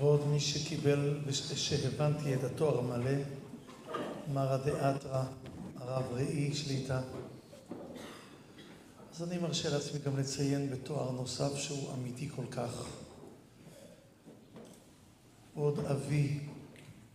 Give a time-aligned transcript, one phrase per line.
[0.00, 1.18] ועוד מי שקיבל,
[1.54, 3.22] שהבנתי את התואר המלא,
[4.32, 5.24] מרא דאתרא,
[5.76, 7.00] הרב ראי שליטה.
[9.14, 12.86] אז אני מרשה לעצמי גם לציין בתואר נוסף שהוא אמיתי כל כך.
[15.54, 16.40] עוד אבי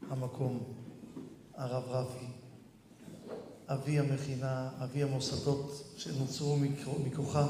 [0.10, 0.64] המקום,
[1.56, 2.26] הרב רבי,
[3.68, 6.58] אבי המכינה, אבי המוסדות שנוצרו
[7.06, 7.48] מכוחה,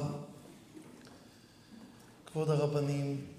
[2.25, 3.34] כבוד הרבנים,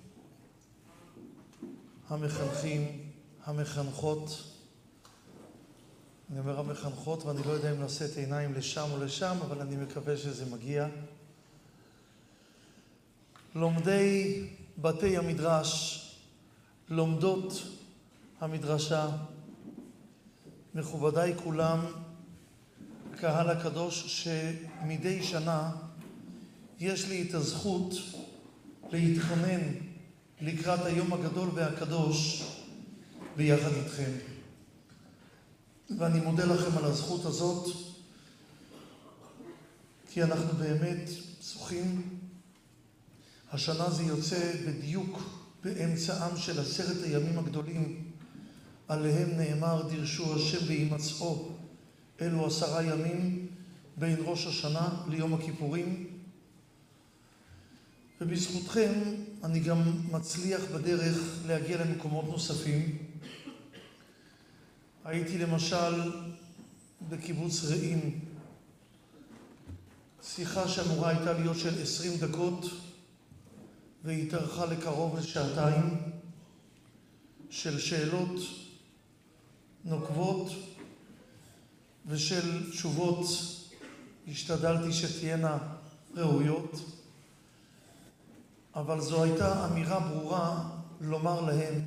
[2.09, 3.01] המחנכים,
[3.45, 4.42] המחנכות,
[6.30, 10.16] אני אומר המחנכות ואני לא יודע אם לשאת עיניים לשם או לשם, אבל אני מקווה
[10.16, 10.87] שזה מגיע.
[13.55, 14.45] לומדי
[14.78, 16.02] בתי המדרש,
[16.88, 17.52] לומדות
[18.41, 19.09] המדרשה,
[20.75, 21.86] מכובדיי כולם,
[23.16, 25.70] קהל הקדוש שמדי שנה
[26.80, 27.94] יש לי את הזכות
[28.92, 29.61] להתחנן
[30.41, 32.45] לקראת היום הגדול והקדוש
[33.37, 34.11] ביחד איתכם.
[35.98, 37.69] ואני מודה לכם על הזכות הזאת,
[40.11, 42.19] כי אנחנו באמת זוכים.
[43.53, 45.23] השנה זה יוצא בדיוק
[45.65, 48.11] באמצעם של עשרת הימים הגדולים,
[48.89, 51.48] עליהם נאמר דרשו השם בהימצאו,
[52.21, 53.47] אלו עשרה ימים
[53.97, 56.16] בין ראש השנה ליום הכיפורים.
[58.20, 58.92] ובזכותכם
[59.45, 59.78] אני גם
[60.12, 62.98] מצליח בדרך להגיע למקומות נוספים.
[65.05, 66.12] הייתי למשל
[67.09, 68.20] בקיבוץ רעים,
[70.22, 72.64] שיחה שאמורה הייתה להיות של עשרים דקות
[74.05, 75.98] והיא התארכה לקרוב לשעתיים
[77.50, 78.41] של שאלות
[79.84, 80.50] נוקבות
[82.06, 83.27] ושל תשובות.
[84.28, 85.59] השתדלתי שתהיינה
[86.14, 86.95] ראויות,
[88.77, 90.69] אבל זו הייתה אמירה ברורה
[91.00, 91.82] לומר להם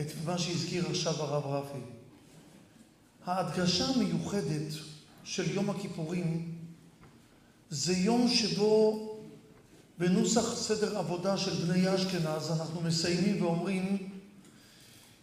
[0.00, 1.78] את מה שהזכיר עכשיו הרב רפי.
[3.26, 4.72] ההדגשה המיוחדת
[5.24, 6.54] של יום הכיפורים
[7.70, 9.10] זה יום שבו
[9.98, 14.10] בנוסח סדר עבודה של בני אשכנז אנחנו מסיימים ואומרים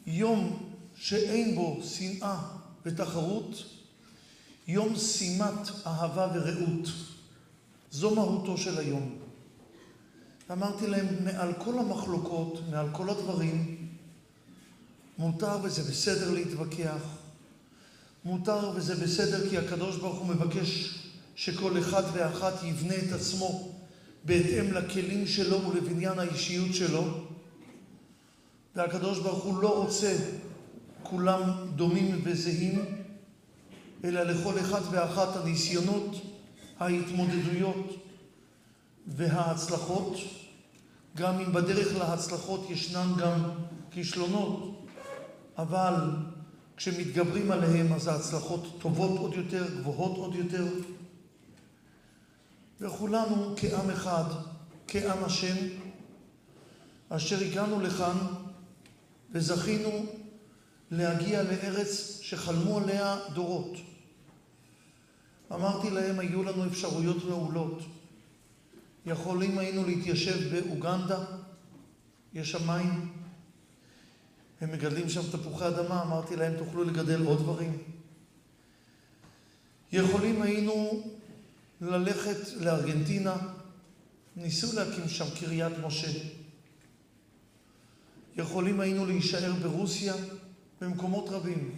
[0.08, 2.42] יום שאין בו שנאה
[2.86, 3.64] ותחרות,
[4.68, 6.88] יום שימת אהבה ורעות.
[7.92, 9.21] זו מהותו של היום.
[10.52, 13.88] אמרתי להם, מעל כל המחלוקות, מעל כל הדברים,
[15.18, 17.02] מותר וזה בסדר להתווכח,
[18.26, 21.00] מותר וזה בסדר כי הקדוש ברוך הוא מבקש
[21.36, 23.72] שכל אחד ואחת יבנה את עצמו
[24.26, 27.04] בהתאם לכלים שלו ולבניין האישיות שלו,
[28.76, 30.18] והקדוש ברוך הוא לא רוצה
[31.04, 31.42] כולם
[31.76, 32.86] דומים וזהים,
[34.04, 36.16] אלא לכל אחד ואחת הניסיונות,
[36.80, 37.96] ההתמודדויות
[39.08, 40.18] וההצלחות,
[41.16, 43.50] גם אם בדרך להצלחות ישנן גם
[43.92, 44.86] כישלונות,
[45.58, 45.94] אבל
[46.78, 50.66] כשמתגברים עליהם אז ההצלחות טובות עוד יותר, גבוהות עוד יותר.
[52.82, 54.24] וכולנו כעם אחד,
[54.88, 55.56] כעם השם,
[57.10, 58.18] אשר הגענו לכאן
[59.32, 60.06] וזכינו
[60.92, 63.78] להגיע לארץ שחלמו עליה דורות.
[65.54, 67.80] אמרתי להם, היו לנו אפשרויות מעולות.
[69.06, 71.26] יכולים היינו להתיישב באוגנדה,
[72.34, 73.14] יש שם מים,
[74.62, 77.78] הם מגדלים שם תפוחי אדמה, אמרתי להם, תוכלו לגדל עוד דברים.
[79.92, 81.04] יכולים היינו
[81.82, 83.36] ללכת לארגנטינה,
[84.36, 86.12] ניסו להקים שם קריית משה.
[88.36, 90.14] יכולים היינו להישאר ברוסיה,
[90.82, 91.76] במקומות רבים.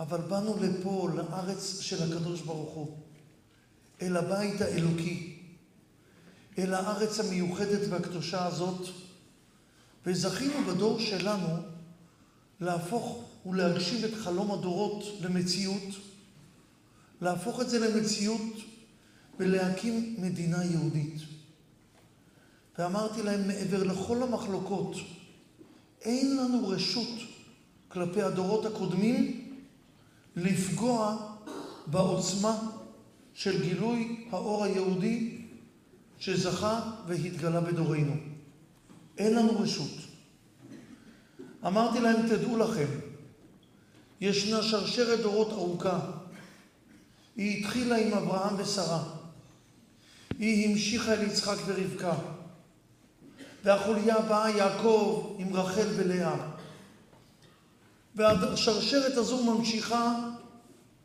[0.00, 2.96] אבל באנו לפה, לארץ של הקדוש ברוך הוא,
[4.02, 5.37] אל הבית האלוקי,
[6.58, 8.88] אל הארץ המיוחדת והקדושה הזאת,
[10.06, 11.62] וזכינו בדור שלנו
[12.60, 15.94] להפוך ולהגשים את חלום הדורות למציאות,
[17.20, 18.56] להפוך את זה למציאות
[19.38, 21.22] ולהקים מדינה יהודית.
[22.78, 24.96] ואמרתי להם, מעבר לכל המחלוקות,
[26.02, 27.08] אין לנו רשות
[27.88, 29.44] כלפי הדורות הקודמים
[30.36, 31.16] לפגוע
[31.86, 32.70] בעוצמה
[33.34, 35.37] של גילוי האור היהודי
[36.18, 38.16] שזכה והתגלה בדורנו.
[39.18, 39.94] אין לנו רשות.
[41.66, 42.86] אמרתי להם, תדעו לכם,
[44.20, 46.00] ישנה שרשרת דורות ארוכה.
[47.36, 49.02] היא התחילה עם אברהם ושרה.
[50.38, 52.14] היא המשיכה אל יצחק ורבקה.
[53.64, 56.36] והחוליה הבאה יעקב עם רחל ולאה.
[58.14, 60.14] והשרשרת הזו ממשיכה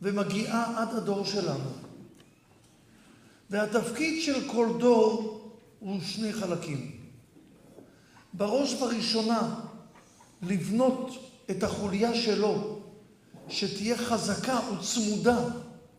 [0.02, 1.83] ומגיעה עד הדור שלנו.
[3.50, 5.40] והתפקיד של כל דור
[5.78, 6.90] הוא שני חלקים.
[8.32, 9.60] בראש ובראשונה,
[10.42, 11.10] לבנות
[11.50, 12.78] את החוליה שלו,
[13.48, 15.44] שתהיה חזקה וצמודה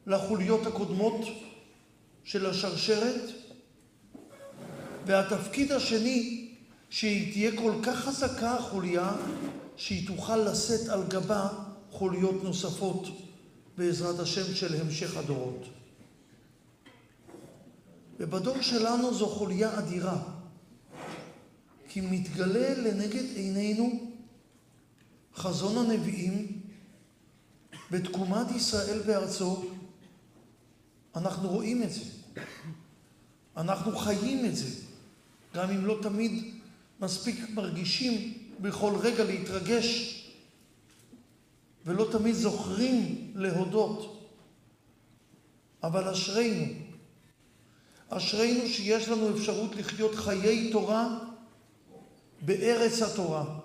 [0.08, 1.26] לחוליות הקודמות
[2.24, 3.32] של השרשרת,
[5.06, 6.48] והתפקיד השני,
[6.90, 9.12] שהיא תהיה כל כך חזקה החוליה,
[9.78, 11.48] שהיא תוכל לשאת על גבה
[11.92, 13.08] חוליות נוספות
[13.78, 15.75] בעזרת השם של המשך הדורות.
[18.20, 20.24] ובדור שלנו זו חוליה אדירה,
[21.90, 24.12] כי מתגלה לנגד עינינו
[25.36, 26.62] חזון הנביאים
[27.92, 29.66] בתקומת ישראל בארצו.
[31.16, 32.02] אנחנו רואים את זה,
[33.58, 34.82] אנחנו חיים את זה,
[35.54, 36.54] גם אם לא תמיד
[37.00, 40.22] מספיק מרגישים בכל רגע להתרגש
[41.86, 44.12] ולא תמיד זוכרים להודות.
[45.84, 46.85] אבל אשרינו,
[48.10, 51.18] אשרינו שיש לנו אפשרות לחיות חיי תורה
[52.42, 53.60] בארץ התורה.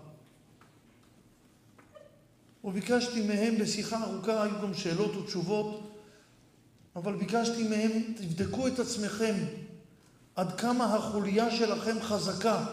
[2.64, 5.90] וביקשתי מהם בשיחה ארוכה, היו גם שאלות ותשובות,
[6.96, 9.34] אבל ביקשתי מהם, תבדקו את עצמכם
[10.37, 12.66] עד כמה החוליה שלכם חזקה,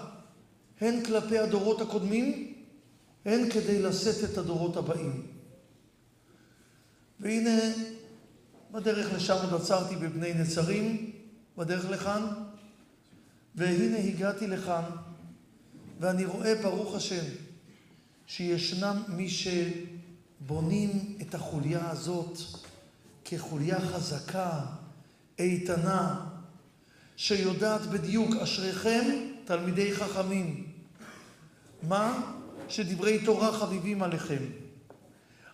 [0.81, 2.53] הן כלפי הדורות הקודמים,
[3.25, 5.25] הן כדי לשאת את הדורות הבאים.
[7.19, 7.59] והנה,
[8.71, 11.11] בדרך לשם עוד עצרתי בבני נצרים,
[11.57, 12.27] בדרך לכאן,
[13.55, 14.83] והנה הגעתי לכאן,
[15.99, 17.23] ואני רואה, ברוך השם,
[18.27, 22.37] שישנם מי שבונים את החוליה הזאת
[23.25, 24.61] כחוליה חזקה,
[25.39, 26.25] איתנה,
[27.15, 30.67] שיודעת בדיוק, אשריכם תלמידי חכמים.
[31.83, 32.33] מה?
[32.69, 34.43] שדברי תורה חביבים עליכם.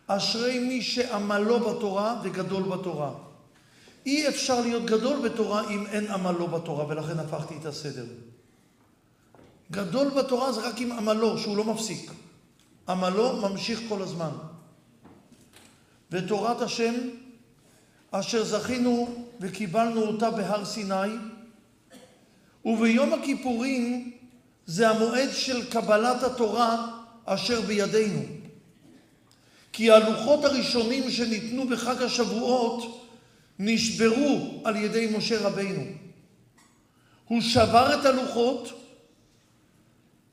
[0.07, 3.13] אשרי מי שעמלו בתורה וגדול בתורה.
[4.05, 8.05] אי אפשר להיות גדול בתורה אם אין עמלו בתורה, ולכן הפכתי את הסדר.
[9.71, 12.11] גדול בתורה זה רק עם עמלו, שהוא לא מפסיק.
[12.89, 14.29] עמלו ממשיך כל הזמן.
[16.11, 16.93] ותורת השם,
[18.11, 21.15] אשר זכינו וקיבלנו אותה בהר סיני,
[22.65, 24.11] וביום הכיפורים
[24.65, 28.21] זה המועד של קבלת התורה אשר בידינו.
[29.73, 33.09] כי הלוחות הראשונים שניתנו בחג השבועות
[33.59, 35.83] נשברו על ידי משה רבינו.
[37.27, 38.69] הוא שבר את הלוחות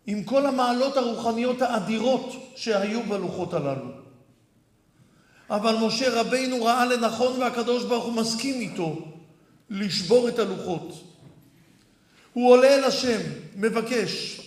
[0.06, 3.90] עם כל המעלות הרוחניות האדירות שהיו בלוחות הללו.
[5.50, 8.98] אבל משה רבינו ראה לנכון והקדוש ברוך הוא מסכים איתו
[9.70, 11.04] לשבור את הלוחות.
[12.32, 13.20] הוא עולה אל השם,
[13.56, 14.40] מבקש.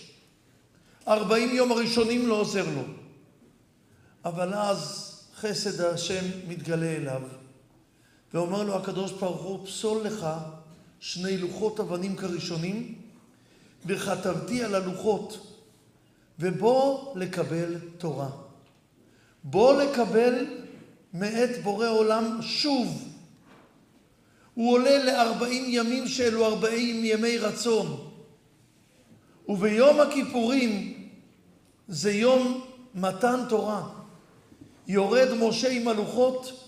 [1.08, 2.84] ארבעים יום הראשונים לא עוזר לו.
[4.26, 7.22] אבל אז חסד השם מתגלה אליו,
[8.33, 10.27] ואומר לו הקדוש ברוך הוא, פסול לך
[11.00, 12.95] שני לוחות אבנים כראשונים,
[13.85, 15.47] וכתבתי על הלוחות,
[16.39, 18.30] ובוא לקבל תורה.
[19.44, 20.45] בוא לקבל
[21.13, 23.07] מאת בורא עולם שוב.
[24.53, 28.09] הוא עולה לארבעים ימים שאלו ארבעים ימי רצון.
[29.50, 30.94] וביום הכיפורים
[31.88, 32.65] זה יום
[32.95, 33.89] מתן תורה.
[34.88, 36.62] יורד משה עם הלוחות,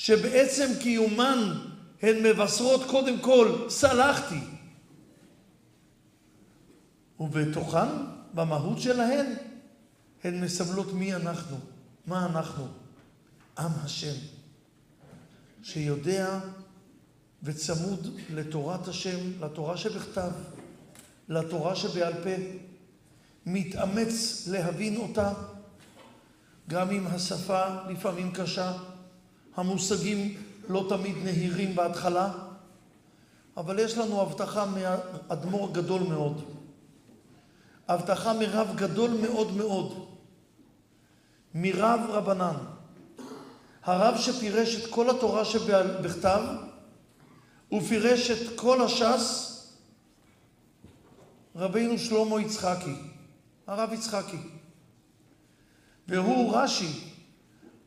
[0.00, 1.58] שבעצם קיומן
[2.02, 4.40] הן מבשרות קודם כל, סלחתי.
[7.20, 7.88] ובתוכן,
[8.34, 9.26] במהות שלהן,
[10.24, 11.56] הן מסמלות מי אנחנו,
[12.06, 12.68] מה אנחנו.
[13.58, 14.14] עם השם,
[15.62, 16.38] שיודע
[17.42, 20.30] וצמוד לתורת השם, לתורה שבכתב,
[21.28, 22.42] לתורה שבעל פה,
[23.46, 25.32] מתאמץ להבין אותה
[26.68, 28.72] גם אם השפה לפעמים קשה,
[29.56, 32.32] המושגים לא תמיד נהירים בהתחלה,
[33.56, 36.42] אבל יש לנו הבטחה מאדמו"ר גדול מאוד.
[37.88, 40.06] הבטחה מרב גדול מאוד מאוד.
[41.54, 42.56] מרב רבנן.
[43.82, 46.42] הרב שפירש את כל התורה שבכתב,
[47.72, 49.46] ופירש את כל הש"ס,
[51.56, 52.94] רבינו שלמה יצחקי,
[53.66, 54.38] הרב יצחקי.
[56.08, 57.09] והוא רש"י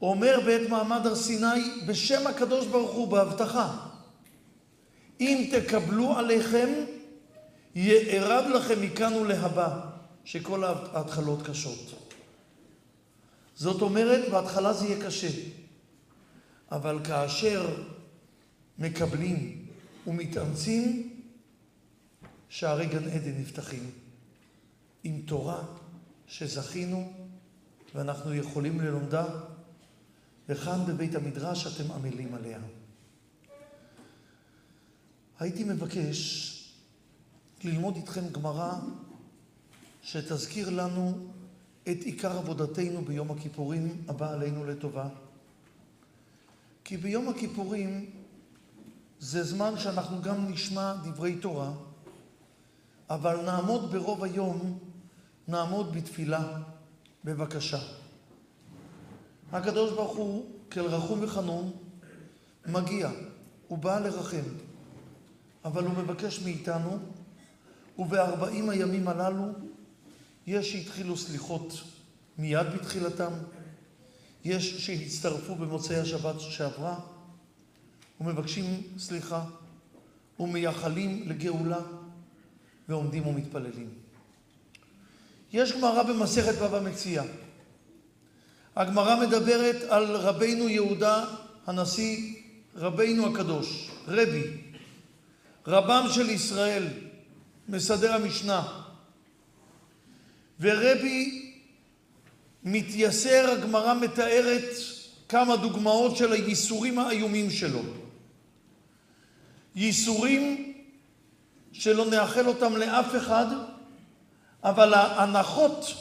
[0.09, 3.87] אומר בעת מעמד הר סיני בשם הקדוש ברוך הוא בהבטחה
[5.19, 6.69] אם תקבלו עליכם
[7.75, 9.79] יערב לכם מכאן ולהבא
[10.25, 11.93] שכל ההתחלות קשות.
[13.55, 15.29] זאת אומרת בהתחלה זה יהיה קשה
[16.71, 17.83] אבל כאשר
[18.79, 19.65] מקבלים
[20.07, 21.13] ומתאמצים
[22.49, 23.91] שערי גן עדן נפתחים
[25.03, 25.63] עם תורה
[26.27, 27.13] שזכינו
[27.95, 29.25] ואנחנו יכולים ללומדה,
[30.49, 32.59] וכאן בבית המדרש אתם עמלים עליה.
[35.39, 36.49] הייתי מבקש
[37.63, 38.73] ללמוד איתכם גמרא
[40.01, 41.27] שתזכיר לנו
[41.83, 45.07] את עיקר עבודתנו ביום הכיפורים הבא עלינו לטובה.
[46.83, 48.09] כי ביום הכיפורים
[49.19, 51.71] זה זמן שאנחנו גם נשמע דברי תורה,
[53.09, 54.79] אבל נעמוד ברוב היום,
[55.47, 56.59] נעמוד בתפילה,
[57.23, 58.02] בבקשה.
[59.53, 61.71] הקדוש ברוך הוא, כאל רחום וחנון,
[62.65, 63.09] מגיע,
[63.67, 64.43] הוא בא לרחם,
[65.65, 66.99] אבל הוא מבקש מאיתנו,
[67.99, 69.45] ובארבעים הימים הללו
[70.47, 71.81] יש שהתחילו סליחות
[72.37, 73.31] מיד בתחילתם,
[74.45, 76.99] יש שהצטרפו במוצאי השבת שעברה
[78.21, 79.45] ומבקשים סליחה
[80.39, 81.79] ומייחלים לגאולה
[82.89, 83.89] ועומדים ומתפללים.
[85.53, 87.23] יש גמרא במסכת בבא מציע.
[88.75, 91.25] הגמרא מדברת על רבינו יהודה
[91.67, 92.33] הנשיא,
[92.75, 94.43] רבינו הקדוש, רבי,
[95.67, 96.87] רבם של ישראל,
[97.69, 98.83] מסדר המשנה.
[100.59, 101.51] ורבי
[102.63, 104.69] מתייסר, הגמרא מתארת
[105.29, 107.81] כמה דוגמאות של הייסורים האיומים שלו.
[109.75, 110.73] ייסורים
[111.71, 113.45] שלא נאחל אותם לאף אחד,
[114.63, 115.93] אבל ההנחות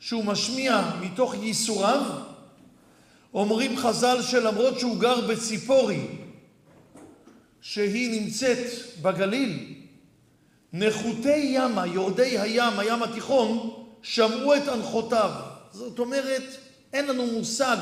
[0.00, 2.02] שהוא משמיע מתוך ייסוריו,
[3.34, 6.06] אומרים חז"ל שלמרות שהוא גר בציפורי,
[7.60, 8.66] שהיא נמצאת
[9.02, 9.74] בגליל,
[10.72, 13.70] נחותי ימה, יורדי הים, הים התיכון,
[14.02, 15.30] שמעו את אנחותיו.
[15.72, 16.42] זאת אומרת,
[16.92, 17.76] אין לנו מושג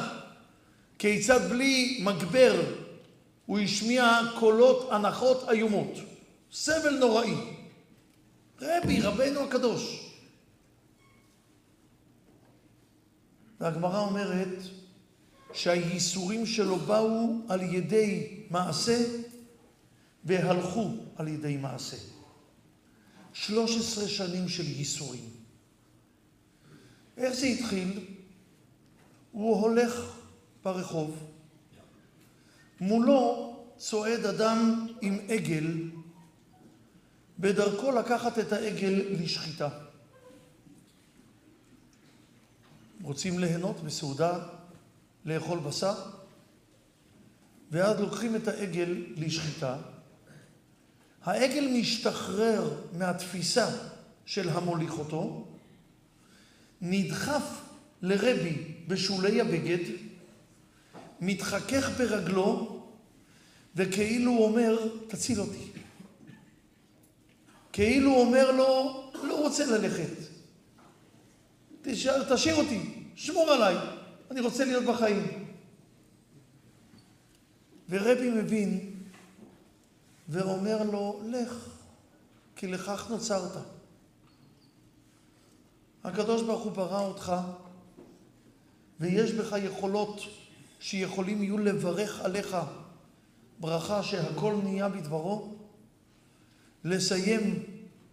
[0.99, 2.61] כיצד בלי מגבר
[3.47, 5.93] הוא השמיע קולות, הנחות איומות.
[6.53, 7.35] סבל נוראי.
[8.61, 10.04] רבי, רבנו הקדוש.
[13.65, 14.59] והגמרא אומרת
[15.53, 19.05] שהייסורים שלו באו על ידי מעשה
[20.25, 21.97] והלכו על ידי מעשה.
[23.33, 25.25] 13 שנים של ייסורים.
[27.17, 28.07] איך זה התחיל?
[29.33, 30.17] הוא הולך
[30.65, 31.31] ברחוב,
[32.81, 35.91] מולו צועד אדם עם עגל,
[37.39, 39.84] בדרכו לקחת את העגל לשחיטה.
[43.05, 44.39] רוצים ליהנות בסעודה,
[45.25, 45.95] לאכול בשר,
[47.71, 49.77] ואז לוקחים את העגל לשחיטה.
[51.23, 53.67] העגל משתחרר מהתפיסה
[54.27, 55.49] של המוליך אותו,
[56.81, 57.61] נדחף
[58.03, 59.85] לרבי בשולי הבגד,
[61.21, 62.83] מתחכך ברגלו,
[63.77, 65.71] וכאילו הוא אומר, תציל אותי.
[67.73, 70.35] כאילו הוא אומר לו, לא רוצה ללכת.
[71.83, 73.77] תשאר, תשאיר אותי, שמור עליי,
[74.31, 75.45] אני רוצה להיות בחיים.
[77.89, 78.95] ורבי מבין
[80.29, 81.69] ואומר לו, לך,
[82.57, 83.53] כי לכך נוצרת.
[86.05, 87.33] הקדוש ברוך הוא ברא אותך,
[89.01, 90.21] ויש בך יכולות
[90.81, 92.57] שיכולים יהיו לברך עליך
[93.61, 95.55] ברכה שהכל נהיה בדברו,
[96.85, 97.63] לסיים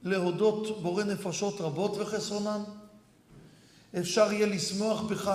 [0.04, 2.64] להודות בורא נפשות רבות וחסרונן,
[4.00, 5.32] אפשר יהיה לשמוח בך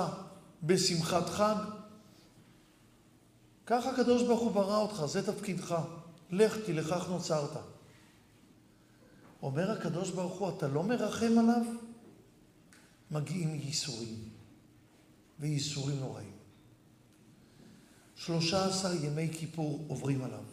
[0.63, 1.55] בשמחת חג.
[3.67, 5.75] ככה הקדוש ברוך הוא ברא אותך, זה תפקידך.
[6.31, 7.57] לך כי לכך נוצרת.
[9.43, 11.63] אומר הקדוש ברוך הוא, אתה לא מרחם עליו?
[13.11, 14.29] מגיעים ייסורים,
[15.41, 16.33] וייסורים נוראים.
[18.17, 20.45] שלושה עשר ימי כיפור עוברים עליו,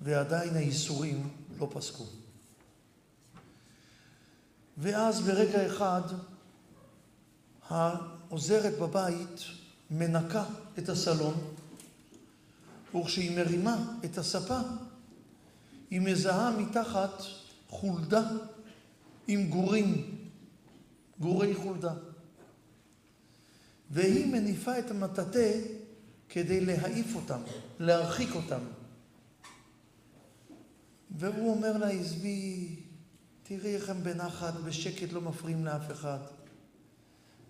[0.00, 2.04] ועדיין הייסורים לא פסקו.
[4.78, 6.02] ואז ברגע אחד
[7.72, 9.40] העוזרת בבית
[9.90, 10.44] מנקה
[10.78, 11.34] את הסלון,
[12.94, 14.58] וכשהיא מרימה את הספה,
[15.90, 17.22] היא מזהה מתחת
[17.68, 18.22] חולדה
[19.28, 20.18] עם גורים
[21.20, 21.94] גורי חולדה.
[23.90, 25.60] והיא מניפה את המטאטא
[26.28, 27.40] כדי להעיף אותם,
[27.78, 28.60] להרחיק אותם.
[31.10, 32.76] והוא אומר לה, עזבי,
[33.42, 36.18] תראי איך הם בנחת, בשקט לא מפריעים לאף אחד.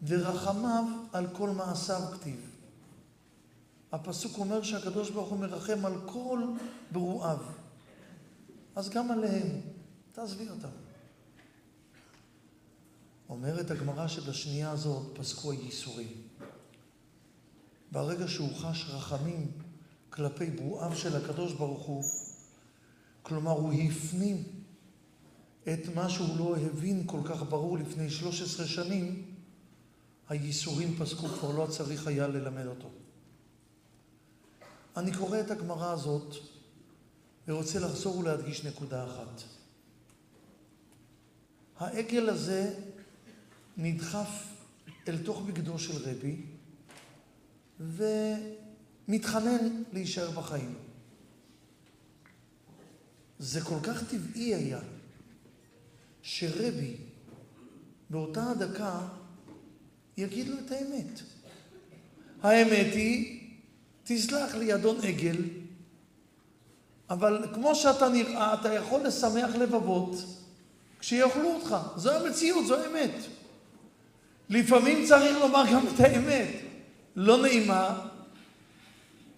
[0.06, 2.50] ורחמיו על כל מעשיו כתיב.
[3.92, 6.42] הפסוק אומר שהקדוש ברוך הוא מרחם על כל
[6.92, 7.38] ברואיו.
[8.76, 9.60] אז גם עליהם,
[10.12, 10.68] תעזבי אותם.
[13.28, 16.12] אומרת הגמרא שבשנייה הזאת פסקו הייסורים.
[17.92, 19.50] ברגע שהוא חש רחמים
[20.10, 22.04] כלפי ברואיו של הקדוש ברוך הוא,
[23.22, 24.44] כלומר הוא הפנים
[25.64, 29.31] את מה שהוא לא הבין כל כך ברור לפני 13 שנים,
[30.32, 32.90] הייסורים פסקו, כבר לא צריך היה ללמד אותו.
[34.96, 36.34] אני קורא את הגמרא הזאת
[37.48, 39.42] ורוצה לחזור ולהדגיש נקודה אחת.
[41.78, 42.74] העגל הזה
[43.76, 44.46] נדחף
[45.08, 46.40] אל תוך בגדו של רבי
[47.80, 50.74] ומתחנן להישאר בחיים.
[53.38, 54.80] זה כל כך טבעי היה
[56.22, 56.96] שרבי
[58.10, 59.08] באותה הדקה
[60.22, 61.20] יגיד לו את האמת.
[62.42, 63.40] האמת היא,
[64.04, 65.36] תסלח לי אדון עגל,
[67.10, 70.16] אבל כמו שאתה נראה, אתה יכול לשמח לבבות
[71.00, 71.76] כשיאכלו אותך.
[71.96, 73.14] זו המציאות, זו האמת.
[74.48, 76.48] לפעמים צריך לומר גם את האמת.
[77.16, 78.00] לא נעימה,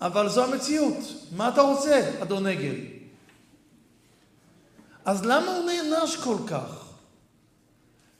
[0.01, 0.99] אבל זו המציאות.
[1.37, 2.75] מה אתה רוצה, אדון עגל?
[5.05, 6.85] אז למה הוא נענש כל כך?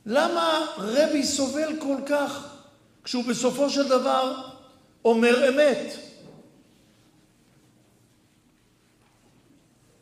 [0.07, 2.54] למה רבי סובל כל כך
[3.05, 4.51] כשהוא בסופו של דבר
[5.05, 5.95] אומר אמת?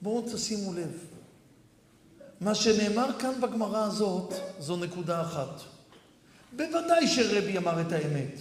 [0.02, 0.98] בואו תשימו לב.
[2.40, 5.60] מה שנאמר כאן בגמרא הזאת זו נקודה אחת.
[6.52, 8.40] בוודאי שרבי אמר את האמת.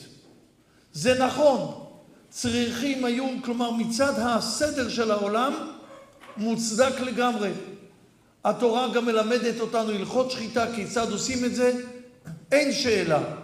[0.93, 1.85] זה נכון,
[2.29, 5.71] צריכים היו, כלומר מצד הסדר של העולם,
[6.37, 7.51] מוצדק לגמרי.
[8.43, 11.81] התורה גם מלמדת אותנו הלכות שחיטה, כיצד עושים את זה,
[12.51, 13.40] אין שאלה.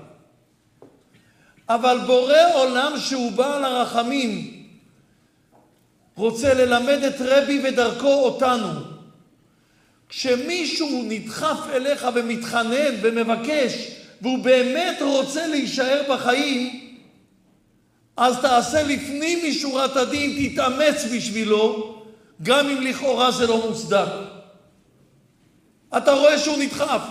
[1.69, 4.63] אבל בורא עולם שהוא בעל הרחמים
[6.15, 8.69] רוצה ללמד את רבי ודרכו אותנו.
[10.09, 16.87] כשמישהו נדחף אליך ומתחנן ומבקש והוא באמת רוצה להישאר בחיים,
[18.17, 21.95] אז תעשה לפנים משורת הדין, תתאמץ בשבילו,
[22.43, 24.07] גם אם לכאורה זה לא מוצדק.
[25.97, 27.01] אתה רואה שהוא נדחף,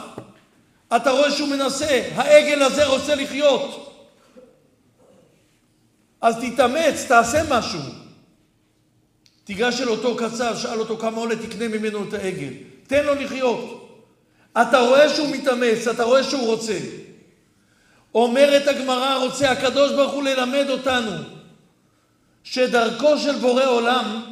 [0.96, 3.86] אתה רואה שהוא מנסה, העגל הזה רוצה לחיות.
[6.26, 7.80] אז תתאמץ, תעשה משהו.
[9.44, 12.52] תיגש אל אותו קצר, שאל אותו כמה עולה, תקנה ממנו את העגל.
[12.86, 13.88] תן לו לחיות.
[14.62, 16.78] אתה רואה שהוא מתאמץ, אתה רואה שהוא רוצה.
[18.14, 21.12] אומרת הגמרא, רוצה הקדוש ברוך הוא ללמד אותנו
[22.44, 24.22] שדרכו של בורא עולם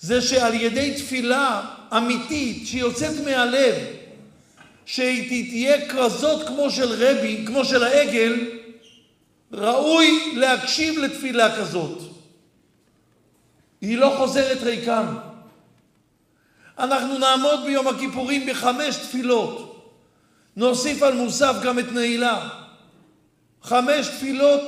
[0.00, 1.62] זה שעל ידי תפילה
[1.96, 3.74] אמיתית שיוצאת מהלב,
[4.86, 8.57] שהיא תהיה כרזות כמו של רבי, כמו של העגל,
[9.52, 12.02] ראוי להקשיב לתפילה כזאת.
[13.80, 15.16] היא לא חוזרת ריקם.
[16.78, 19.68] אנחנו נעמוד ביום הכיפורים בחמש תפילות.
[20.56, 22.48] נוסיף על מוסף גם את נעילה.
[23.62, 24.62] חמש תפילות,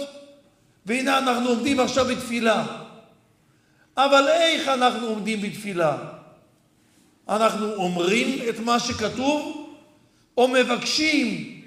[0.86, 2.66] והנה אנחנו עומדים עכשיו בתפילה.
[3.96, 5.96] אבל איך אנחנו עומדים בתפילה?
[7.28, 9.70] אנחנו אומרים את מה שכתוב,
[10.36, 11.59] או מבקשים,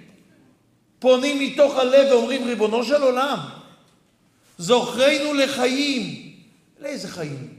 [1.03, 3.37] פונים מתוך הלב ואומרים, ריבונו של עולם,
[4.57, 6.31] זוכרנו לחיים.
[6.79, 7.49] לאיזה חיים?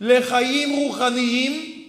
[0.00, 1.82] לחיים רוחניים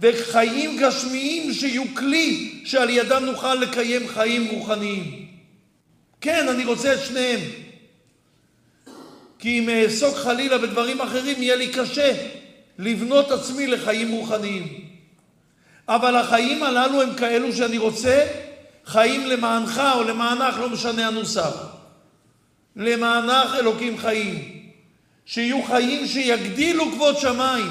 [0.00, 5.26] וחיים גשמיים שיהיו כלי שעל ידם נוכל לקיים חיים רוחניים.
[6.20, 7.40] כן, אני רוצה את שניהם.
[9.38, 12.12] כי אם אעסוק חלילה בדברים אחרים, יהיה לי קשה
[12.78, 14.84] לבנות עצמי לחיים רוחניים.
[15.88, 18.45] אבל החיים הללו הם כאלו שאני רוצה
[18.86, 21.66] חיים למענך או למענך, לא משנה הנוסח.
[22.76, 24.62] למענך אלוקים חיים.
[25.24, 27.68] שיהיו חיים שיגדילו כבוד שמיים.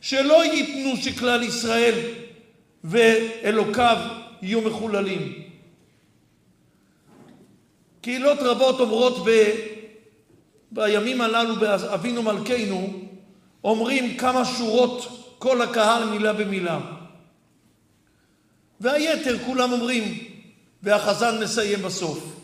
[0.00, 1.94] שלא ייתנו שכלל ישראל
[2.84, 3.96] ואלוקיו
[4.42, 5.42] יהיו מחוללים.
[8.00, 9.30] קהילות רבות אומרות ב...
[10.70, 12.92] בימים הללו באבינו מלכנו,
[13.64, 16.95] אומרים כמה שורות כל הקהל מילה במילה.
[18.80, 20.18] והיתר כולם אומרים,
[20.82, 22.36] והחזן מסיים בסוף.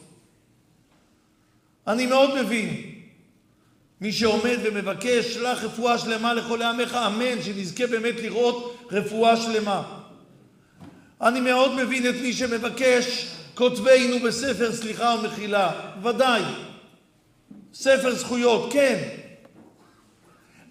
[1.86, 2.92] אני מאוד מבין,
[4.00, 9.82] מי שעומד ומבקש, שלח רפואה שלמה לכל עמך, אמן, שנזכה באמת לראות רפואה שלמה.
[11.22, 16.42] אני מאוד מבין את מי שמבקש, כותבינו בספר סליחה ומחילה, ודאי.
[17.74, 19.08] ספר זכויות, כן.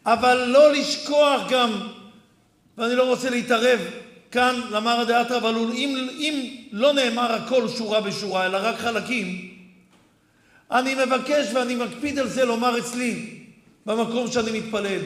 [0.05, 1.87] אבל לא לשכוח גם,
[2.77, 3.79] ואני לא רוצה להתערב
[4.31, 9.51] כאן למרא דאתרא, אבל אם, אם לא נאמר הכל שורה בשורה, אלא רק חלקים,
[10.71, 13.39] אני מבקש ואני מקפיד על זה לומר אצלי,
[13.85, 15.01] במקום שאני מתפלל.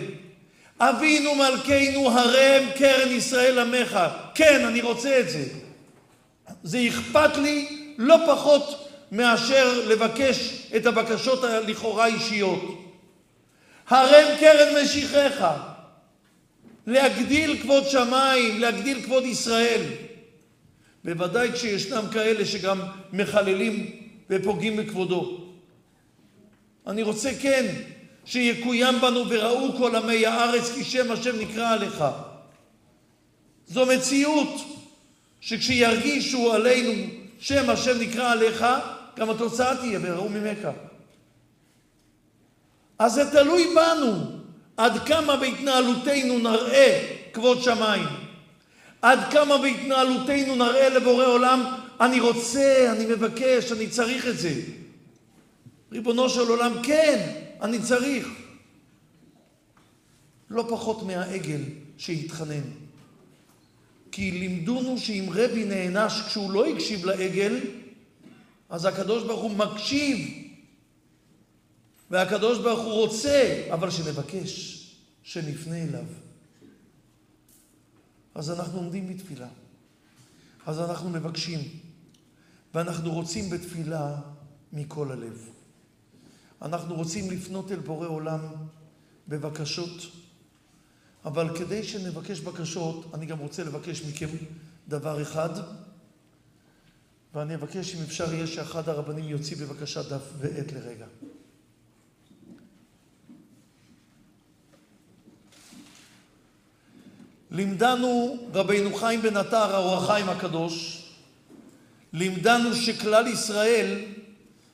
[0.79, 3.99] אבינו מלכנו הרם קרן ישראל עמך.
[4.35, 5.43] כן, אני רוצה את זה.
[6.63, 12.81] זה אכפת לי לא פחות מאשר לבקש את הבקשות הלכאורה אישיות.
[13.89, 15.47] הרם קרן משיחך.
[16.87, 19.81] להגדיל כבוד שמיים, להגדיל כבוד ישראל.
[21.03, 22.79] בוודאי כשישנם כאלה שגם
[23.13, 23.91] מחללים
[24.29, 25.45] ופוגעים בכבודו.
[26.87, 27.65] אני רוצה כן
[28.25, 32.03] שיקוים בנו וראו כל עמי הארץ כי שם השם נקרא עליך.
[33.67, 34.61] זו מציאות
[35.41, 36.93] שכשירגישו עלינו
[37.39, 38.65] שם השם נקרא עליך,
[39.17, 40.67] גם התוצאה תהיה וראו ממך.
[42.99, 44.13] אז זה תלוי בנו,
[44.77, 48.07] עד כמה בהתנהלותנו נראה כבוד שמיים.
[49.01, 51.63] עד כמה בהתנהלותנו נראה לבורא עולם,
[52.01, 54.61] אני רוצה, אני מבקש, אני צריך את זה.
[55.91, 58.27] ריבונו של עולם, כן, אני צריך.
[60.49, 61.61] לא פחות מהעגל
[61.97, 62.61] שהתחנן.
[64.11, 67.59] כי לימדונו שאם רבי נענש כשהוא לא הקשיב לעגל,
[68.69, 70.44] אז הקדוש ברוך הוא מקשיב.
[72.11, 74.81] והקדוש ברוך הוא רוצה, אבל שנבקש,
[75.23, 76.05] שנפנה אליו.
[78.35, 79.47] אז אנחנו עומדים בתפילה.
[80.65, 81.59] אז אנחנו מבקשים,
[82.73, 84.15] ואנחנו רוצים בתפילה
[84.73, 85.49] מכל הלב.
[86.61, 88.39] אנחנו רוצים לפנות אל בורא עולם
[89.27, 90.01] בבקשות,
[91.25, 94.27] אבל כדי שנבקש בקשות, אני גם רוצה לבקש מכם
[94.87, 95.49] דבר אחד,
[97.33, 101.05] ואני אבקש אם אפשר יהיה שאחד הרבנים יוציא בבקשה דף ועט לרגע.
[107.55, 111.03] לימדנו רבינו חיים בן עטר, האור החיים הקדוש,
[112.13, 114.01] לימדנו שכלל ישראל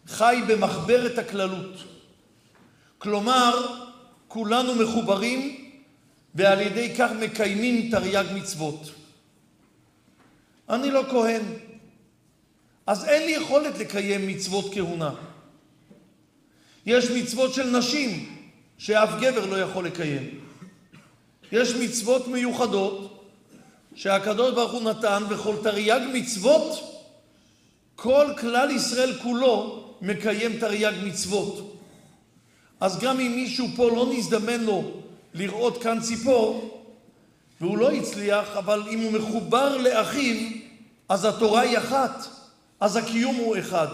[0.08, 1.84] חי במחברת הכללות.
[2.98, 3.78] כלומר,
[4.28, 5.72] כולנו מחוברים
[6.36, 8.92] ועל ידי כך מקיימים תרי"ג מצוות.
[10.70, 11.42] אני לא כהן,
[12.88, 15.12] אז אין לי יכולת לקיים מצוות כהונה.
[16.86, 18.36] יש מצוות של נשים
[18.78, 20.41] שאף גבר לא יכול לקיים.
[21.52, 23.24] יש מצוות מיוחדות
[23.96, 26.80] שהקדוש ברוך הוא נתן, וכל תרי"ג מצוות,
[27.96, 31.78] כל כלל ישראל כולו מקיים תרי"ג מצוות.
[32.80, 34.92] אז גם אם מישהו פה לא נזדמן לו
[35.34, 36.82] לראות כאן ציפור,
[37.62, 40.36] והוא לא הצליח, אבל אם הוא מחובר לאחיו,
[41.10, 42.28] אז התורה היא אחת,
[42.80, 43.88] אז הקיום הוא אחד.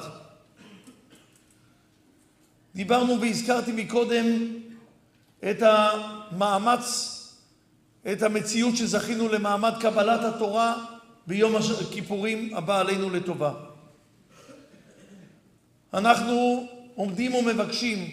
[2.76, 4.26] דיברנו והזכרתי מקודם
[5.50, 7.17] את המאמץ
[8.12, 10.86] את המציאות שזכינו למעמד קבלת התורה
[11.28, 13.54] ביום הכיפורים הבא עלינו לטובה.
[15.94, 18.10] אנחנו עומדים ומבקשים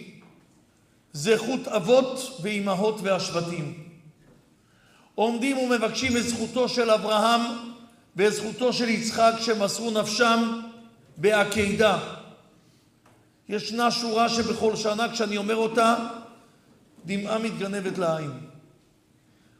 [1.13, 3.83] זכות אבות ואימהות והשבטים.
[5.15, 7.41] עומדים ומבקשים את זכותו של אברהם
[8.15, 10.61] ואת זכותו של יצחק שמסרו נפשם
[11.17, 11.99] בעקידה.
[13.49, 15.95] ישנה שורה שבכל שנה כשאני אומר אותה
[17.05, 18.54] דמעה מתגנבת לעין.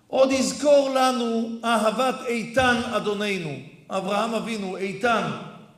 [0.07, 3.57] עוד יזכור לנו אהבת איתן אדוננו.
[3.89, 5.31] אברהם אבינו, איתן,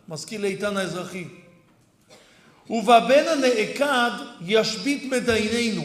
[0.08, 1.28] מזכיר לאיתן האזרחי.
[2.70, 4.12] ובבן הנעקד
[4.42, 5.84] ישבית מדייננו.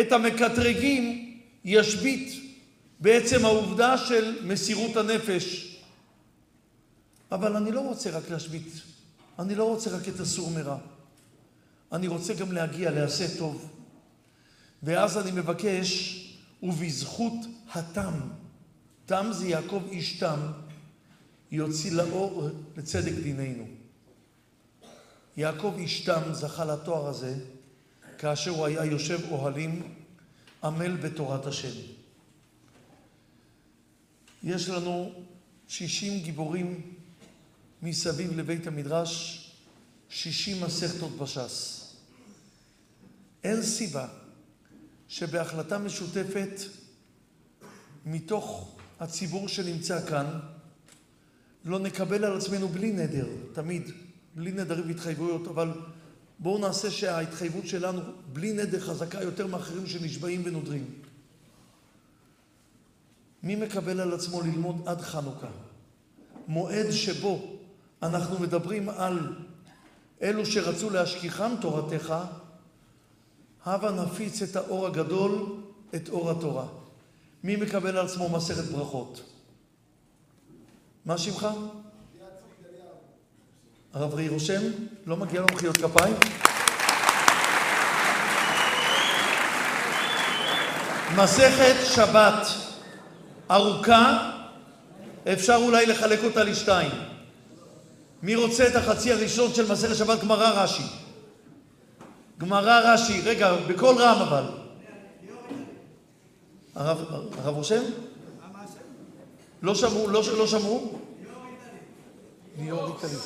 [0.00, 2.32] את המקטרגים ישבית
[3.00, 5.76] בעצם העובדה של מסירות הנפש.
[7.32, 8.72] אבל אני לא רוצה רק להשבית,
[9.38, 10.76] אני לא רוצה רק את הסור מרע.
[11.92, 13.70] אני רוצה גם להגיע לעשה טוב.
[14.82, 16.16] ואז אני מבקש
[16.62, 17.34] ובזכות
[17.72, 18.12] התם,
[19.06, 20.40] תם זה יעקב איש תם,
[21.50, 23.66] יוציא לאור לצדק דיננו.
[25.36, 27.34] יעקב איש תם זכה לתואר הזה
[28.18, 29.94] כאשר הוא היה יושב אוהלים
[30.64, 31.80] עמל בתורת השם.
[34.42, 35.12] יש לנו
[35.68, 36.94] שישים גיבורים
[37.82, 39.46] מסביב לבית המדרש,
[40.08, 41.86] שישים מסכתות בש"ס.
[43.44, 44.08] אין סיבה
[45.10, 46.60] שבהחלטה משותפת
[48.06, 50.26] מתוך הציבור שנמצא כאן,
[51.64, 53.90] לא נקבל על עצמנו בלי נדר, תמיד,
[54.34, 55.72] בלי נדרים והתחייבויות, אבל
[56.38, 58.00] בואו נעשה שההתחייבות שלנו
[58.32, 60.84] בלי נדר חזקה יותר מאחרים שנשבעים ונודרים.
[63.42, 65.50] מי מקבל על עצמו ללמוד עד חנוכה?
[66.48, 67.56] מועד שבו
[68.02, 69.36] אנחנו מדברים על
[70.22, 72.14] אלו שרצו להשכיחם תורתך,
[73.66, 75.56] הבה נפיץ את האור הגדול,
[75.94, 76.64] את אור התורה.
[77.44, 79.20] מי מקבל על עצמו מסכת ברכות?
[81.04, 81.46] מה שמך?
[83.92, 84.62] הרב ראי רושם?
[85.06, 86.14] לא מגיע לו מחיאות כפיים?
[91.16, 92.46] מסכת שבת
[93.50, 94.30] ארוכה,
[95.32, 96.90] אפשר אולי לחלק אותה לשתיים.
[98.22, 101.09] מי רוצה את החצי הראשון של מסכת שבת גמרא רש"י?
[102.40, 104.44] גמרא רש"י, רגע, בקול רם אבל.
[106.74, 107.04] הרב,
[107.46, 107.82] רושם?
[109.62, 110.98] לא שמעו, לא, לא שמעו?
[112.58, 113.18] ליאור איטלי.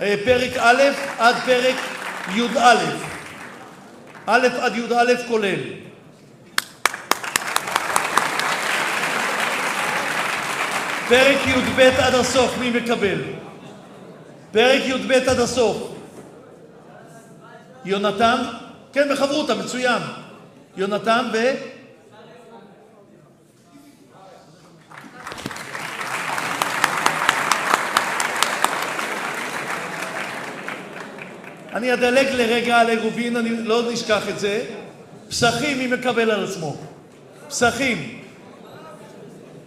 [0.00, 0.82] אה, פרק א'
[1.18, 1.76] עד פרק
[2.34, 2.76] י"א.
[4.26, 5.60] א' עד י"א כולל.
[11.08, 13.22] פרק י"ב עד הסוף, מי מקבל?
[14.52, 15.91] פרק י"ב עד הסוף.
[17.84, 18.42] יונתן?
[18.92, 20.02] כן, בחברותה, מצוין.
[20.76, 21.38] יונתן ו...
[31.74, 34.64] אני אדלג לרגע על עירובין, אני לא נשכח את זה.
[35.28, 36.76] פסחים, מי מקבל על עצמו?
[37.48, 38.22] פסחים.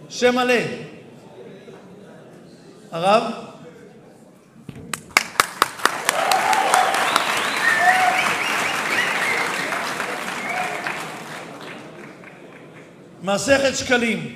[0.08, 0.54] שם מלא.
[2.92, 3.45] הרב?
[13.22, 14.34] מסכת שקלים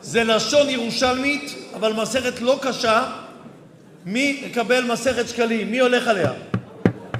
[0.00, 3.04] זה לשון ירושלמית, אבל מסכת לא קשה.
[4.04, 5.70] מי יקבל מסכת שקלים?
[5.70, 6.32] מי הולך עליה?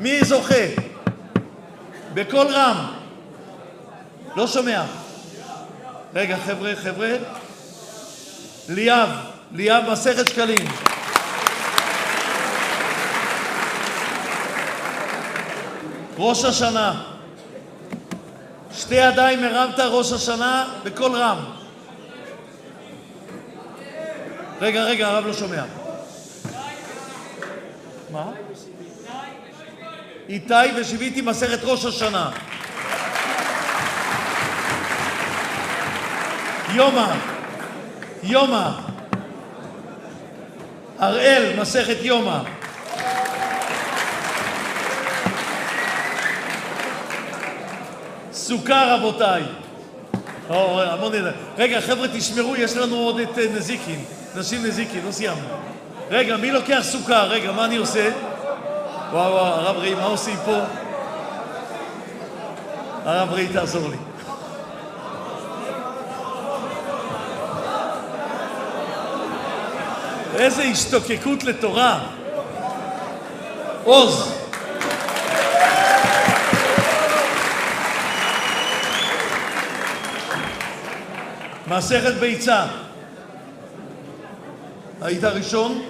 [0.00, 0.64] מי זוכה?
[2.14, 2.86] בקול רם.
[4.36, 4.84] לא שומע.
[6.14, 7.12] רגע, חבר'ה, חבר'ה.
[8.68, 9.08] ליאב,
[9.52, 10.68] ליאב מסכת שקלים.
[16.18, 17.17] ראש השנה.
[18.78, 21.38] שתי ידיים הרמת ראש השנה בקול רם.
[24.60, 25.64] רגע, רגע, הרב לא שומע.
[28.10, 28.24] מה?
[30.28, 32.30] איתי ושיוויתי מסכת ראש השנה.
[36.74, 37.14] יומא,
[38.22, 38.70] יומא.
[40.98, 42.38] הראל, מסכת יומא.
[48.48, 49.42] סוכה רבותיי.
[51.58, 54.04] רגע, חבר'ה, תשמרו, יש לנו עוד את אה, נזיקין.
[54.36, 55.46] נשים נזיקין, לא סיימנו.
[56.10, 57.22] רגע, מי לוקח סוכה?
[57.22, 58.10] רגע, מה אני עושה?
[59.12, 60.58] וואו, וואו, הרב ראי, מה עושים פה?
[63.04, 63.96] הרב ראי, תעזור לי.
[70.34, 71.98] איזה השתוקקות לתורה.
[73.84, 74.47] עוז.
[81.78, 82.66] מסכת ביצה.
[85.02, 85.82] היית ראשון?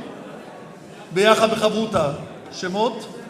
[1.13, 2.11] ביחד בחברותה.
[2.53, 3.23] שמות?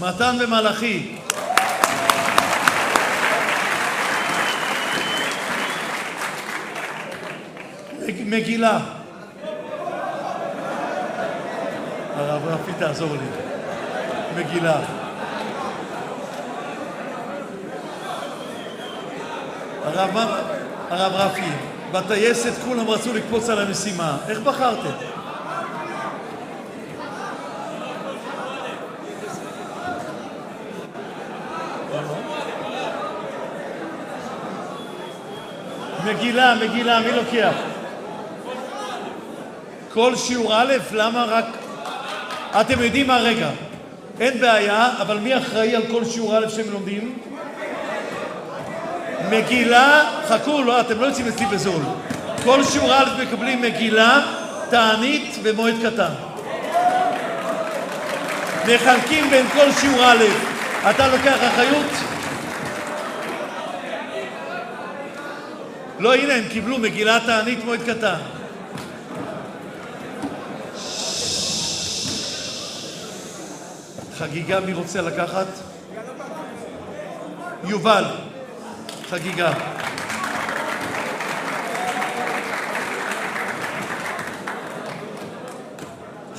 [0.00, 1.16] מתן ומלאכי.
[8.26, 8.78] מגילה.
[12.16, 13.26] הרב רפי תעזור לי.
[14.36, 15.03] מגילה.
[19.84, 20.16] הרב,
[20.90, 21.50] הרב רפי,
[21.92, 24.16] בטייסת כולם רצו לקפוץ על המשימה.
[24.28, 24.90] איך בחרתם?
[36.04, 37.54] מגילה, מגילה, מי לוקח?
[39.92, 41.44] כל שיעור א', למה רק...
[42.60, 43.50] אתם יודעים מה, רגע,
[44.20, 47.18] אין בעיה, אבל מי אחראי על כל שיעור א' שהם לומדים?
[49.34, 51.82] מגילה, חכו, לא, אתם לא יוצאים אצלי בזול.
[52.44, 54.20] כל שיעור א' מקבלים מגילה,
[54.70, 56.12] תענית ומועד קטן.
[58.74, 60.24] מחלקים בין כל שיעור א'.
[60.90, 61.86] אתה לוקח אחריות?
[65.98, 68.18] לא, הנה, הם קיבלו מגילה, תענית, מועד קטן.
[74.18, 75.46] חגיגה, מי רוצה לקחת?
[77.64, 78.04] יובל.
[79.08, 79.52] חגיגה.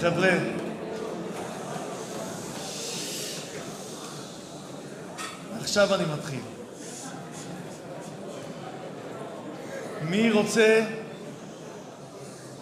[0.01, 0.29] חבר'ה,
[5.61, 6.39] עכשיו אני מתחיל.
[10.01, 10.81] מי רוצה,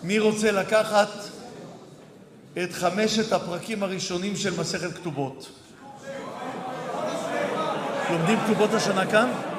[0.04, 1.10] מי רוצה לקחת
[2.64, 5.50] את חמשת הפרקים הראשונים של מסכת כתובות?
[8.10, 9.53] לומדים כתובות השנה כאן?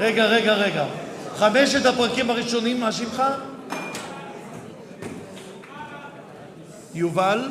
[0.00, 0.84] רגע, רגע, רגע.
[1.38, 3.22] חמשת הפרקים הראשונים, מה שמך?
[6.94, 7.48] יובל.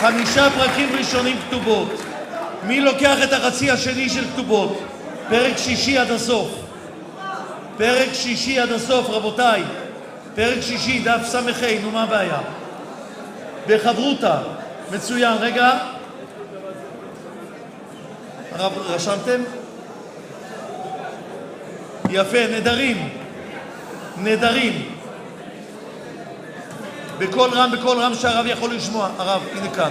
[0.00, 2.02] חמישה פרקים ראשונים כתובות.
[2.66, 4.82] מי לוקח את החצי השני של כתובות?
[5.28, 6.48] פרק שישי עד הסוף.
[7.76, 9.62] פרק שישי עד הסוף, רבותיי.
[10.34, 11.40] פרק שישי, דף ס"ה,
[11.82, 12.38] נו מה הבעיה?
[13.68, 14.38] בחברותה.
[14.92, 15.36] מצוין.
[15.40, 15.89] רגע.
[18.52, 19.42] הרב, רשמתם?
[22.10, 23.08] יפה, נדרים.
[24.16, 24.94] נדרים.
[27.18, 29.10] בקול רם, בקול רם שהרב יכול לשמוע.
[29.18, 29.90] הרב, הנה כאן.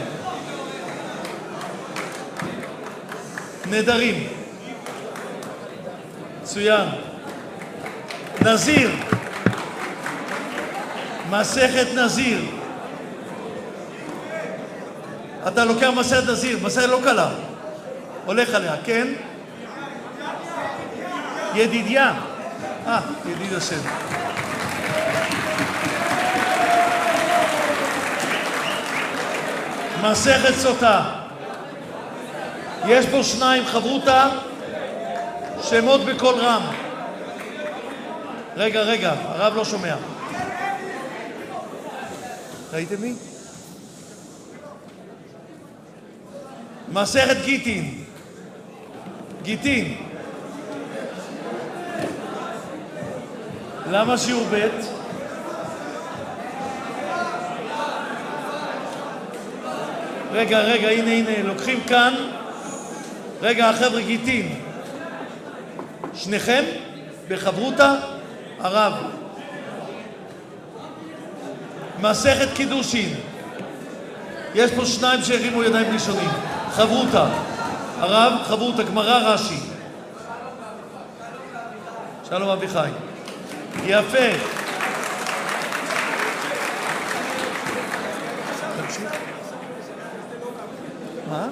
[3.65, 4.27] נדרים.
[6.41, 6.87] מצוין.
[8.41, 8.91] נזיר.
[11.29, 12.39] מסכת נזיר.
[15.47, 17.29] אתה לוקח מסכת נזיר, מסכת לא קלה.
[18.25, 19.07] הולך עליה, כן?
[21.55, 22.13] ידידיה.
[22.87, 23.79] אה, ידיד השם.
[30.01, 31.01] מסכת סוטה.
[32.87, 34.27] יש פה שניים, חברותה,
[35.63, 36.61] שמות בקול רם.
[38.57, 39.95] רגע, רגע, הרב לא שומע.
[42.73, 43.13] ראיתם מי?
[46.91, 48.03] מסכת גיטין.
[49.43, 49.95] גיטין.
[53.91, 54.67] למה שיעור ב'?
[60.31, 62.13] רגע, רגע, הנה, הנה, לוקחים כאן.
[63.41, 64.59] רגע, החבר'ה גיטין.
[66.13, 66.63] שניכם?
[67.27, 67.93] בחברותה?
[68.59, 68.93] הרב.
[72.01, 73.15] מסכת קידושין.
[74.55, 76.29] יש פה שניים שהרימו ידיים ראשונים.
[76.71, 77.29] חברותה.
[77.99, 79.59] הרב, חברותה, גמרא רש"י.
[82.29, 82.89] שלום אביחי.
[83.85, 84.17] יפה.
[91.29, 91.47] מה?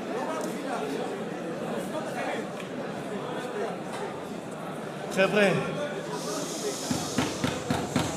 [5.15, 5.49] חבר'ה,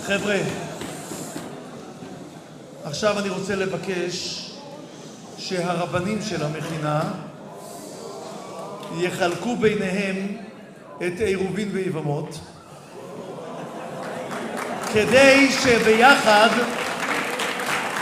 [0.07, 0.39] חבר'ה,
[2.85, 4.51] עכשיו אני רוצה לבקש
[5.39, 7.01] שהרבנים של המכינה
[8.99, 10.17] יחלקו ביניהם
[11.07, 12.41] את עירובין ויבמות
[14.93, 16.49] כדי שביחד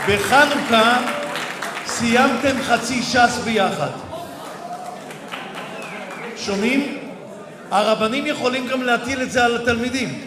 [0.07, 0.97] בחנוכה
[1.85, 3.89] סיימתם חצי ש"ס ביחד.
[6.37, 6.97] שומעים?
[7.71, 10.21] הרבנים יכולים גם להטיל את זה על התלמידים.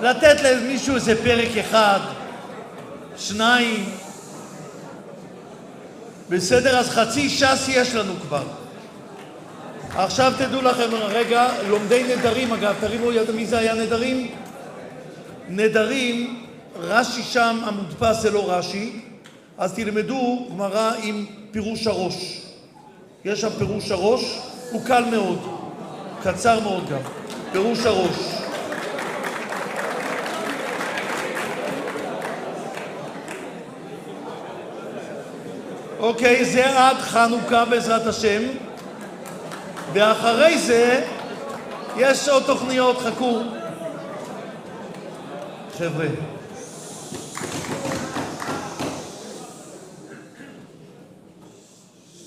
[0.00, 2.00] לתת למישהו איזה פרק אחד,
[3.16, 4.09] שניים.
[6.30, 8.42] בסדר, אז חצי ש"ס יש לנו כבר.
[9.94, 14.30] עכשיו תדעו לכם, רגע, לומדי נדרים, אגב, תרימו יד, מי זה היה נדרים?
[15.48, 16.42] נדרים,
[16.80, 19.00] רש"י שם, המודפס זה לא רש"י,
[19.58, 22.42] אז תלמדו גמרא עם פירוש הראש.
[23.24, 24.38] יש שם פירוש הראש,
[24.70, 25.38] הוא קל מאוד,
[26.22, 27.02] קצר מאוד גם,
[27.52, 28.39] פירוש הראש.
[36.00, 38.42] אוקיי, זה עד חנוכה בעזרת השם,
[39.92, 41.06] ואחרי זה
[41.96, 43.40] יש עוד תוכניות, חכו.
[45.78, 46.06] חבר'ה,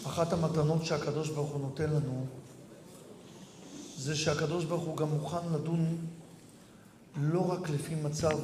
[0.08, 2.26] אחת המתנות שהקדוש ברוך הוא נותן לנו
[3.98, 5.98] זה שהקדוש ברוך הוא גם מוכן לדון
[7.22, 8.40] לא רק לפי מצב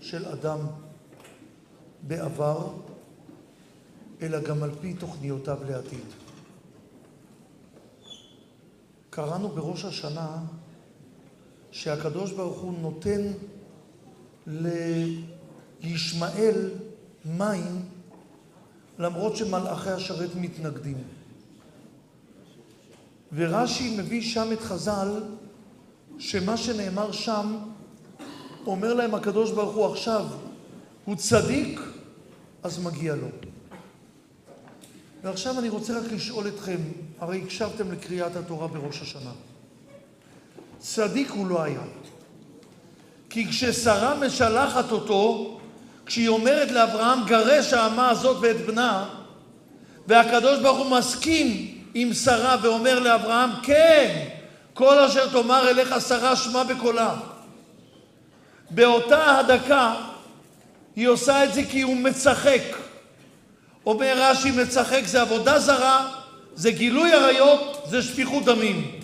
[0.00, 0.58] של אדם
[2.02, 2.68] בעבר,
[4.22, 6.06] אלא גם על פי תוכניותיו לעתיד.
[9.10, 10.38] קראנו בראש השנה
[11.70, 13.32] שהקדוש ברוך הוא נותן
[15.80, 16.70] לישמעאל
[17.24, 17.82] מים
[18.98, 20.98] למרות שמלאכי השרת מתנגדים.
[23.32, 25.22] ורש"י מביא שם את חז"ל,
[26.18, 27.58] שמה שנאמר שם,
[28.66, 30.26] אומר להם הקדוש ברוך הוא עכשיו,
[31.04, 31.80] הוא צדיק,
[32.62, 33.28] אז מגיע לו.
[35.22, 36.78] ועכשיו אני רוצה רק לשאול אתכם,
[37.20, 39.30] הרי הקשבתם לקריאת התורה בראש השנה.
[40.78, 41.80] צדיק הוא לא היה.
[43.30, 45.60] כי כששרה משלחת אותו,
[46.06, 49.08] כשהיא אומרת לאברהם, גרש האמה הזאת ואת בנה,
[50.06, 54.28] והקדוש ברוך הוא מסכים עם שרה ואומר לאברהם, כן,
[54.74, 57.16] כל אשר תאמר אליך שרה שמע בקולה.
[58.70, 59.94] באותה הדקה
[60.96, 62.81] היא עושה את זה כי הוא מצחק.
[63.86, 66.08] אומר רש"י, מצחק זה עבודה זרה,
[66.54, 68.98] זה גילוי עריות, זה שפיכות דמים.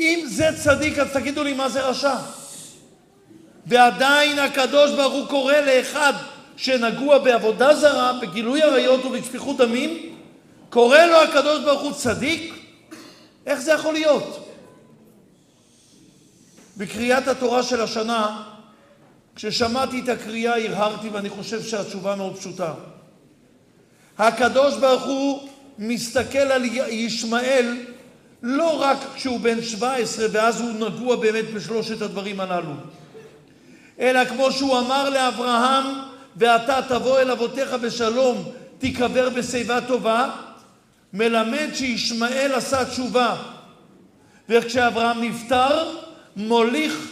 [0.00, 2.16] אם זה צדיק, אז תגידו לי מה זה רשע.
[3.66, 6.12] ועדיין הקדוש ברוך הוא קורא לאחד
[6.56, 10.16] שנגוע בעבודה זרה, בגילוי עריות ובשפיכות דמים,
[10.70, 12.54] קורא לו הקדוש ברוך הוא צדיק?
[13.46, 14.46] איך זה יכול להיות?
[16.76, 18.42] בקריאת התורה של השנה,
[19.36, 22.74] כששמעתי את הקריאה הרהרתי ואני חושב שהתשובה מאוד פשוטה.
[24.20, 25.48] הקדוש ברוך הוא
[25.78, 27.76] מסתכל על ישמעאל
[28.42, 32.72] לא רק כשהוא בן 17 ואז הוא נגוע באמת בשלושת הדברים הללו,
[34.00, 35.84] אלא כמו שהוא אמר לאברהם,
[36.36, 38.44] ואתה תבוא אל אבותיך בשלום,
[38.78, 40.30] תיקבר בשיבה טובה,
[41.12, 43.36] מלמד שישמעאל עשה תשובה.
[44.48, 45.96] וכשאברהם נפטר,
[46.36, 47.10] מוליך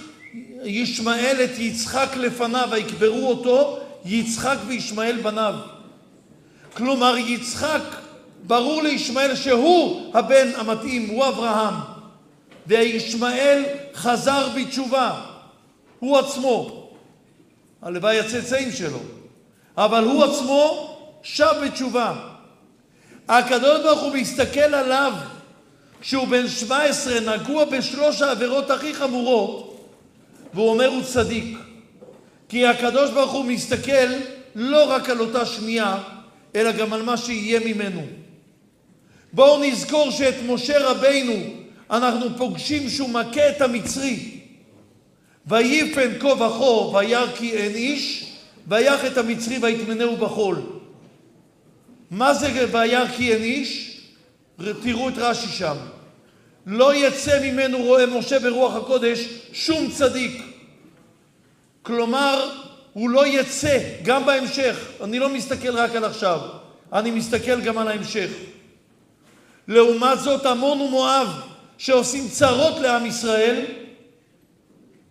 [0.65, 5.55] ישמעאל את יצחק לפניו, ויקברו אותו יצחק וישמעאל בניו.
[6.79, 7.81] כלומר, יצחק,
[8.47, 11.75] ברור לישמעאל שהוא הבן המתאים, הוא אברהם.
[12.67, 13.65] וישמעאל
[13.95, 15.21] חזר בתשובה,
[15.99, 16.89] הוא עצמו.
[17.83, 18.99] הלוואי הצאצאים שלו.
[19.77, 22.15] אבל הוא עצמו שב בתשובה.
[23.29, 25.13] הקדוש ברוך הוא מסתכל עליו
[26.01, 29.87] כשהוא בן 17 נגוע בשלוש העבירות הכי חמורות
[30.55, 31.59] והוא אומר הוא צדיק
[32.49, 34.09] כי הקדוש ברוך הוא מסתכל
[34.55, 35.97] לא רק על אותה שנייה
[36.57, 38.03] אלא גם על מה שיהיה ממנו.
[39.33, 41.35] בואו נזכור שאת משה רבינו
[41.91, 44.41] אנחנו פוגשים שהוא מכה את המצרי
[45.47, 48.33] ויפן כה וכה וירא כי אין איש
[48.67, 50.63] ויח את המצרי ויטמנהו בחול.
[52.11, 54.01] מה זה וירא כי אין איש?
[54.83, 55.77] תראו את רש"י שם.
[56.67, 60.43] לא יצא ממנו רואה משה ברוח הקודש שום צדיק.
[61.83, 62.51] כלומר,
[62.93, 64.91] הוא לא יצא, גם בהמשך.
[65.05, 66.41] אני לא מסתכל רק על עכשיו,
[66.93, 68.31] אני מסתכל גם על ההמשך.
[69.69, 71.41] לעומת זאת, עמון ומואב,
[71.79, 73.65] שעושים צרות לעם ישראל,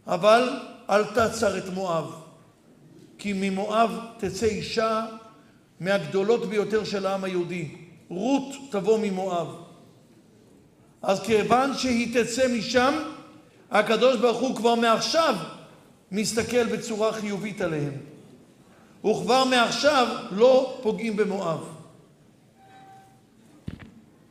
[0.08, 0.50] אבל
[0.90, 2.16] אל תצר את מואב,
[3.18, 5.06] כי ממואב תצא אישה
[5.80, 7.68] מהגדולות ביותר של העם היהודי.
[8.10, 9.48] רות תבוא ממואב.
[11.02, 12.94] אז כיוון שהיא תצא משם,
[13.72, 15.36] הקדוש ברוך הוא כבר מעכשיו
[16.12, 17.94] מסתכל בצורה חיובית עליהם.
[19.06, 21.78] וכבר מעכשיו לא פוגעים במואב.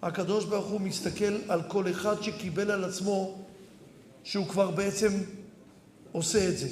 [0.02, 3.38] הקדוש ברוך הוא מסתכל על כל אחד שקיבל על עצמו
[4.24, 5.08] שהוא כבר בעצם
[6.12, 6.68] עושה את זה.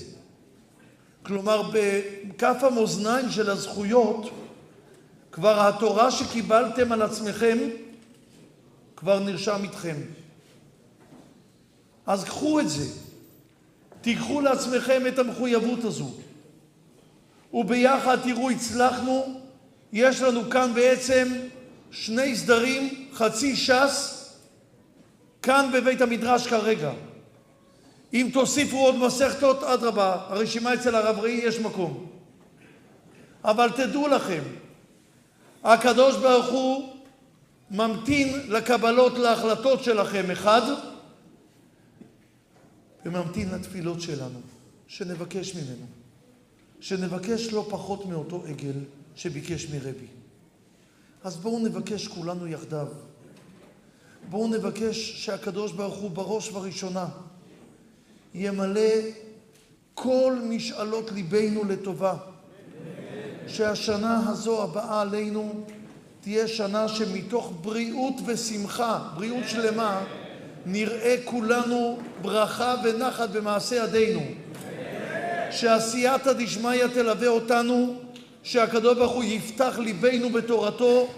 [1.23, 4.31] כלומר, בכף המאזניים של הזכויות,
[5.33, 7.59] כבר התורה שקיבלתם על עצמכם
[8.97, 9.97] כבר נרשם איתכם.
[12.07, 13.04] אז קחו את זה,
[14.05, 16.11] תיקחו לעצמכם את המחויבות הזו.
[17.53, 19.41] וביחד תראו, הצלחנו,
[19.93, 21.29] יש לנו כאן בעצם
[21.91, 24.29] שני סדרים, חצי ש"ס,
[25.43, 26.91] כאן בבית המדרש כרגע.
[28.15, 32.07] אם תוסיפו עוד מסכתות, אדרבה, הרשימה אצל הרב ראי יש מקום.
[33.45, 34.43] אבל תדעו לכם,
[35.65, 36.95] הקדוש ברוך הוא
[37.71, 40.63] ממתין לקבלות, להחלטות שלכם, אחד,
[43.05, 44.39] וממתין לתפילות שלנו,
[44.87, 45.87] שנבקש ממנו,
[46.81, 48.81] שנבקש לא פחות מאותו עגל
[49.15, 50.07] שביקש מרבי.
[51.25, 52.87] אז בואו נבקש כולנו יחדיו.
[54.31, 57.09] בואו נבקש שהקדוש ברוך הוא בראש ובראשונה
[58.35, 58.91] ימלא
[59.95, 62.17] כל משאלות ליבנו לטובה.
[63.47, 65.65] שהשנה הזו הבאה עלינו
[66.21, 70.05] תהיה שנה שמתוך בריאות ושמחה, בריאות שלמה,
[70.67, 74.23] נראה כולנו ברכה ונחת במעשה ידינו.
[75.51, 77.95] שעשייתא דשמיא תלווה אותנו,
[78.43, 81.15] שהקדוש ברוך הוא יפתח ליבנו בתורתו,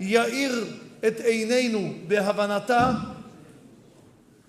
[0.00, 0.64] יאיר
[1.06, 2.92] את עינינו בהבנתה,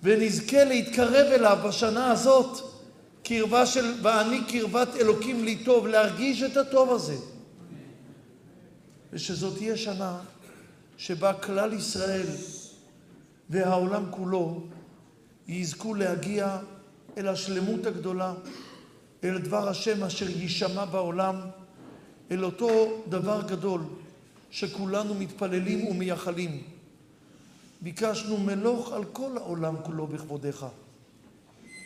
[0.03, 2.59] ונזכה להתקרב אליו בשנה הזאת
[3.23, 7.15] קרבה של ואני קרבת אלוקים לי טוב, להרגיש את הטוב הזה.
[9.13, 10.17] ושזאת תהיה שנה
[10.97, 12.25] שבה כלל ישראל
[13.49, 14.61] והעולם כולו
[15.47, 16.57] יזכו להגיע
[17.17, 18.33] אל השלמות הגדולה,
[19.23, 21.35] אל דבר השם אשר יישמע בעולם,
[22.31, 23.81] אל אותו דבר גדול
[24.51, 26.63] שכולנו מתפללים ומייחלים.
[27.81, 30.65] ביקשנו מלוך על כל העולם כולו בכבודיך.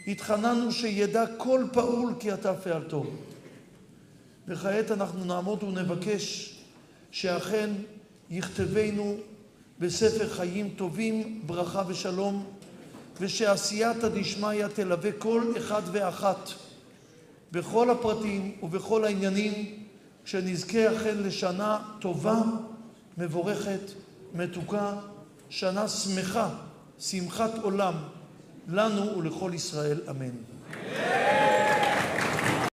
[0.07, 3.05] התחננו שידע כל פעול כי אתה פעלתו.
[4.47, 6.55] וכעת אנחנו נעמוד ונבקש
[7.11, 7.69] שאכן
[8.29, 9.17] יכתבנו
[9.83, 12.45] בספר חיים טובים, ברכה ושלום,
[13.19, 16.49] ושעשייתא דשמיא תלווה כל אחד ואחת
[17.51, 19.83] בכל הפרטים ובכל העניינים,
[20.25, 22.41] שנזכה אכן לשנה טובה,
[23.17, 23.91] מבורכת,
[24.33, 24.93] מתוקה,
[25.49, 26.49] שנה שמחה,
[26.99, 27.93] שמחת עולם,
[28.67, 30.35] לנו ולכל ישראל, אמן.